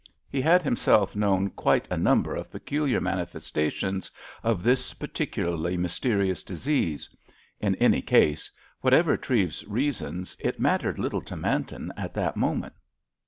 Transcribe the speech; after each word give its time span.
He 0.31 0.41
had 0.41 0.63
himself 0.63 1.15
known 1.15 1.51
quite 1.51 1.87
a 1.91 1.95
number 1.95 2.35
of 2.35 2.49
peculiar 2.51 2.99
manifestations 2.99 4.09
of 4.41 4.63
this 4.63 4.95
particularly 4.95 5.77
mysterious 5.77 6.41
disease. 6.43 7.07
In 7.59 7.75
any 7.75 8.01
case, 8.01 8.49
whatever 8.79 9.15
Treves's 9.15 9.63
reasons, 9.67 10.35
it 10.39 10.59
mattered 10.59 10.97
little 10.97 11.21
to 11.21 11.35
Manton 11.35 11.93
at 11.95 12.15
that 12.15 12.35
moment. 12.35 12.73